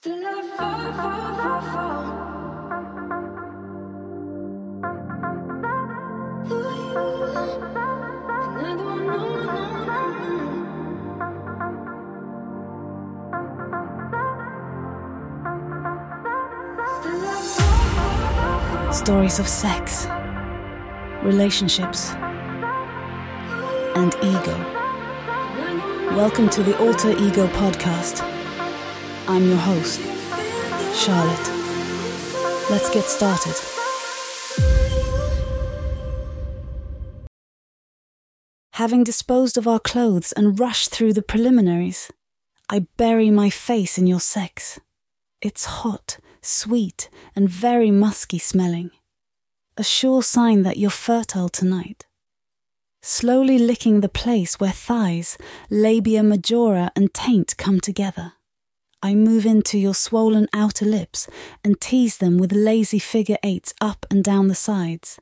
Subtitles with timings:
[0.00, 2.02] Still I fall, fall, fall, fall.
[6.46, 7.02] For you,
[8.38, 10.38] and I don't know, no, no, no.
[17.00, 18.92] Still I fall, fall, fall, fall.
[18.92, 20.06] Stories of sex,
[21.24, 22.12] relationships,
[23.96, 24.56] and ego.
[26.14, 28.27] Welcome to the Alter Ego Podcast.
[29.30, 30.00] I'm your host,
[30.94, 31.48] Charlotte.
[32.70, 33.54] Let's get started.
[38.72, 42.10] Having disposed of our clothes and rushed through the preliminaries,
[42.70, 44.80] I bury my face in your sex.
[45.42, 48.92] It's hot, sweet, and very musky smelling.
[49.76, 52.06] A sure sign that you're fertile tonight.
[53.02, 55.36] Slowly licking the place where thighs,
[55.68, 58.32] labia majora, and taint come together.
[59.02, 61.28] I move into your swollen outer lips
[61.62, 65.20] and tease them with lazy figure eights up and down the sides,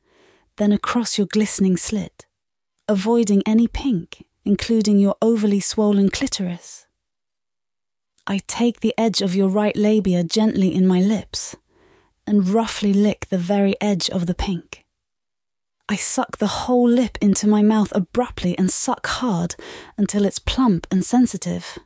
[0.55, 2.25] then across your glistening slit,
[2.87, 6.87] avoiding any pink, including your overly swollen clitoris.
[8.25, 11.55] I take the edge of your right labia gently in my lips
[12.25, 14.85] and roughly lick the very edge of the pink.
[15.87, 19.55] I suck the whole lip into my mouth abruptly and suck hard
[19.97, 21.77] until it's plump and sensitive,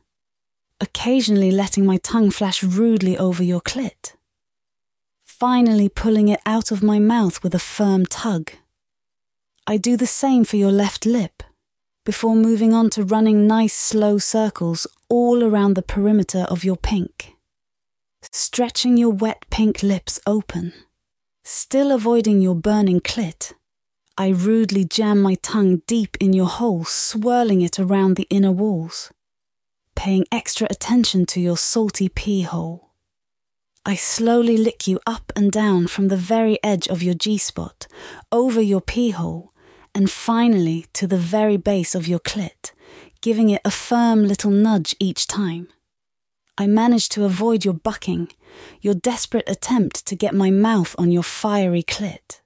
[0.82, 4.14] occasionally letting my tongue flash rudely over your clit.
[5.22, 8.50] Finally, pulling it out of my mouth with a firm tug.
[9.64, 11.44] I do the same for your left lip
[12.04, 17.36] before moving on to running nice slow circles all around the perimeter of your pink,
[18.32, 20.72] stretching your wet pink lips open,
[21.44, 23.52] still avoiding your burning clit.
[24.18, 29.12] I rudely jam my tongue deep in your hole, swirling it around the inner walls,
[30.02, 32.90] paying extra attention to your salty pee hole.
[33.86, 37.86] I slowly lick you up and down from the very edge of your G spot,
[38.32, 39.52] over your pee hole,
[39.94, 42.72] and finally to the very base of your clit,
[43.20, 45.68] giving it a firm little nudge each time.
[46.58, 48.32] I manage to avoid your bucking,
[48.80, 52.40] your desperate attempt to get my mouth on your fiery clit.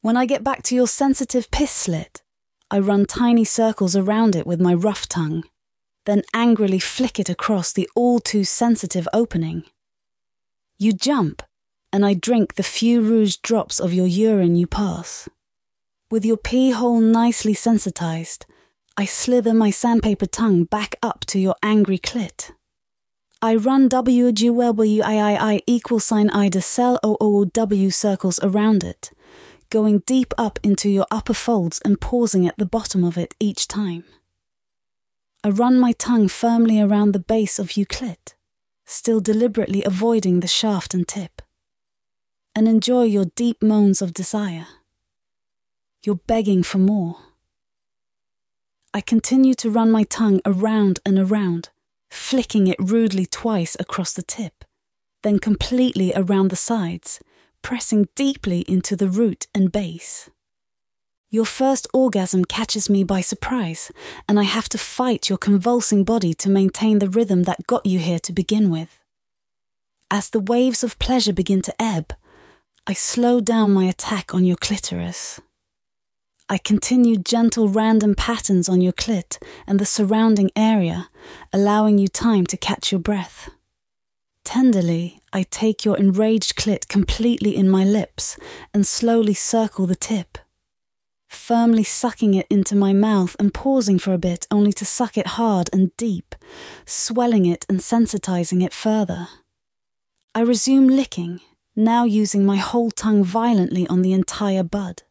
[0.00, 2.22] When I get back to your sensitive piss slit,
[2.72, 5.44] I run tiny circles around it with my rough tongue,
[6.06, 9.64] then angrily flick it across the all too sensitive opening.
[10.78, 11.42] You jump,
[11.92, 15.28] and I drink the few rouge drops of your urine you pass.
[16.10, 18.46] With your pee hole nicely sensitized,
[18.96, 22.52] I slither my sandpaper tongue back up to your angry clit.
[23.42, 29.10] I run WGWII equal sign Ida cell OOW circles around it
[29.70, 33.66] going deep up into your upper folds and pausing at the bottom of it each
[33.68, 34.04] time.
[35.46, 38.34] I run my tongue firmly around the base of Euclid,
[38.84, 41.40] still deliberately avoiding the shaft and tip,
[42.56, 44.66] and enjoy your deep moans of desire.
[46.02, 47.18] You're begging for more.
[48.92, 51.68] I continue to run my tongue around and around,
[52.10, 54.64] flicking it rudely twice across the tip,
[55.22, 57.20] then completely around the sides
[57.62, 60.28] pressing deeply into the root and base.
[61.36, 63.92] Your first orgasm catches me by surprise,
[64.26, 67.98] and I have to fight your convulsing body to maintain the rhythm that got you
[67.98, 69.04] here to begin with.
[70.10, 72.14] As the waves of pleasure begin to ebb,
[72.86, 75.38] I slow down my attack on your clitoris.
[76.48, 79.36] I continue gentle random patterns on your clit
[79.66, 81.10] and the surrounding area,
[81.52, 83.50] allowing you time to catch your breath.
[84.42, 88.38] Tenderly, I take your enraged clit completely in my lips
[88.72, 90.38] and slowly circle the tip,
[91.28, 95.26] firmly sucking it into my mouth and pausing for a bit only to suck it
[95.38, 96.34] hard and deep,
[96.84, 99.28] swelling it and sensitizing it further.
[100.34, 101.40] I resume licking,
[101.74, 105.02] now using my whole tongue violently on the entire bud.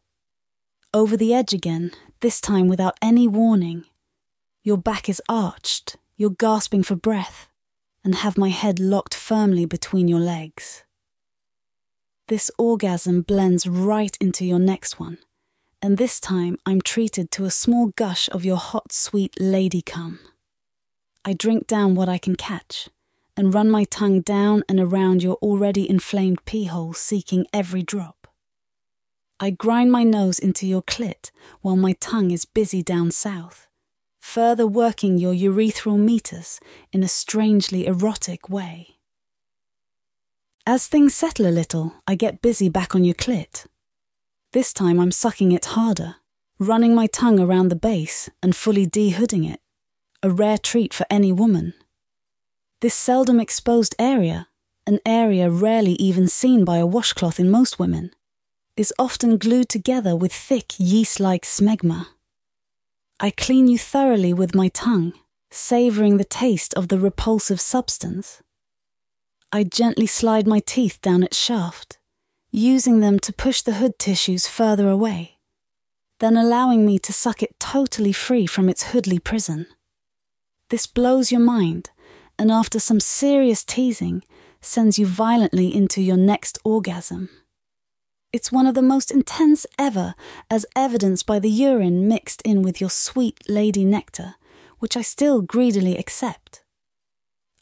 [0.94, 3.84] Over the edge again, this time without any warning.
[4.62, 7.48] Your back is arched, you're gasping for breath
[8.02, 10.84] and have my head locked firmly between your legs.
[12.28, 15.18] This orgasm blends right into your next one,
[15.82, 20.18] and this time I'm treated to a small gush of your hot, sweet lady cum.
[21.24, 22.88] I drink down what I can catch
[23.36, 28.28] and run my tongue down and around your already inflamed pee hole, seeking every drop.
[29.38, 31.30] I grind my nose into your clit
[31.60, 33.66] while my tongue is busy down south
[34.26, 36.58] further working your urethral meatus
[36.92, 38.96] in a strangely erotic way.
[40.66, 43.66] As things settle a little, I get busy back on your clit.
[44.52, 46.16] This time I'm sucking it harder,
[46.58, 49.60] running my tongue around the base and fully dehooding it,
[50.22, 51.74] a rare treat for any woman.
[52.80, 54.48] This seldom exposed area,
[54.86, 58.12] an area rarely even seen by a washcloth in most women,
[58.76, 62.06] is often glued together with thick yeast like smegma.
[63.18, 65.14] I clean you thoroughly with my tongue,
[65.50, 68.42] savouring the taste of the repulsive substance.
[69.52, 71.98] I gently slide my teeth down its shaft,
[72.50, 75.38] using them to push the hood tissues further away,
[76.20, 79.66] then allowing me to suck it totally free from its hoodly prison.
[80.70, 81.90] This blows your mind,
[82.38, 84.22] and after some serious teasing,
[84.60, 87.28] sends you violently into your next orgasm.
[88.32, 90.14] It's one of the most intense ever,
[90.50, 94.34] as evidenced by the urine mixed in with your sweet lady nectar,
[94.78, 96.62] which I still greedily accept.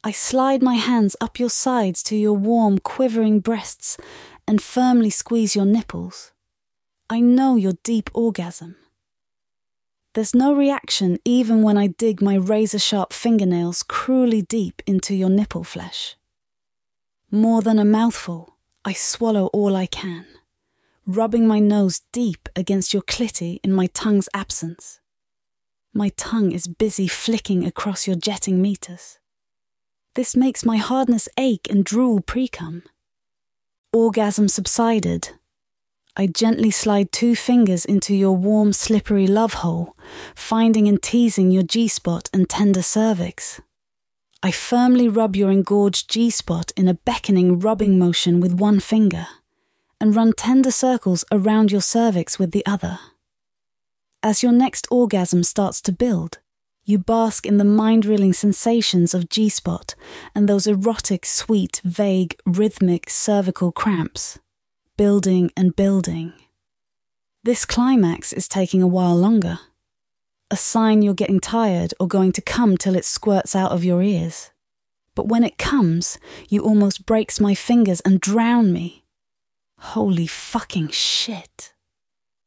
[0.02, 3.96] I slide my hands up your sides to your warm, quivering breasts
[4.46, 6.32] and firmly squeeze your nipples.
[7.10, 8.76] I know your deep orgasm.
[10.14, 15.28] There's no reaction even when I dig my razor sharp fingernails cruelly deep into your
[15.28, 16.16] nipple flesh.
[17.30, 20.26] More than a mouthful, I swallow all I can,
[21.04, 25.00] rubbing my nose deep against your clitty in my tongue's absence.
[25.92, 29.18] My tongue is busy flicking across your jetting meatus.
[30.14, 32.82] This makes my hardness ache and drool precum.
[33.94, 35.28] Orgasm subsided.
[36.16, 39.96] I gently slide two fingers into your warm, slippery love hole,
[40.34, 43.60] finding and teasing your G spot and tender cervix.
[44.42, 49.28] I firmly rub your engorged G spot in a beckoning rubbing motion with one finger,
[50.00, 52.98] and run tender circles around your cervix with the other.
[54.24, 56.40] As your next orgasm starts to build,
[56.84, 59.94] you bask in the mind reeling sensations of G spot
[60.34, 64.38] and those erotic, sweet, vague, rhythmic cervical cramps,
[64.96, 66.32] building and building.
[67.42, 69.58] This climax is taking a while longer.
[70.50, 74.02] A sign you're getting tired or going to come till it squirts out of your
[74.02, 74.50] ears.
[75.14, 79.04] But when it comes, you almost breaks my fingers and drown me.
[79.78, 81.73] Holy fucking shit.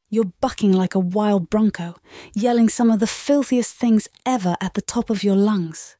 [0.10, 1.96] You're bucking like a wild bronco,
[2.34, 5.98] yelling some of the filthiest things ever at the top of your lungs.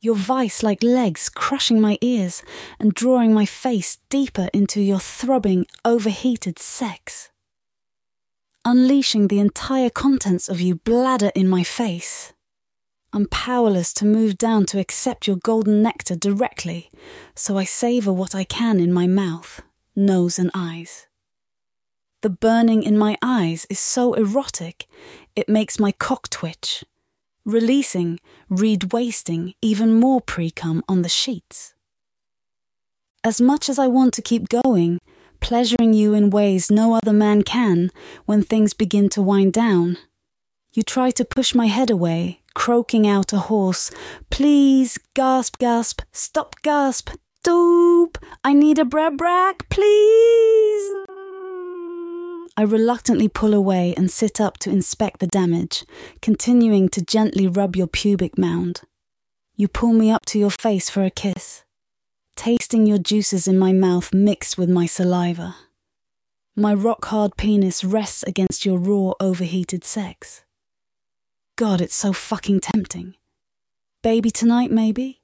[0.00, 2.42] Your vice like legs crushing my ears
[2.78, 7.30] and drawing my face deeper into your throbbing, overheated sex.
[8.64, 12.34] Unleashing the entire contents of you bladder in my face.
[13.12, 16.90] I'm powerless to move down to accept your golden nectar directly,
[17.34, 19.60] so I savour what I can in my mouth,
[19.96, 21.06] nose, and eyes.
[22.24, 24.86] The burning in my eyes is so erotic,
[25.36, 26.82] it makes my cock twitch,
[27.44, 28.18] releasing,
[28.48, 31.74] reed wasting even more precum on the sheets.
[33.22, 35.00] As much as I want to keep going,
[35.40, 37.90] pleasuring you in ways no other man can
[38.24, 39.98] when things begin to wind down,
[40.72, 43.90] you try to push my head away, croaking out a hoarse,
[44.30, 47.10] please, gasp, gasp, stop, gasp,
[47.46, 51.04] doop, I need a brab brack, please.
[52.56, 55.84] I reluctantly pull away and sit up to inspect the damage,
[56.22, 58.82] continuing to gently rub your pubic mound.
[59.56, 61.64] You pull me up to your face for a kiss,
[62.36, 65.56] tasting your juices in my mouth mixed with my saliva.
[66.54, 70.44] My rock hard penis rests against your raw, overheated sex.
[71.56, 73.14] God, it's so fucking tempting.
[74.02, 75.23] Baby tonight, maybe?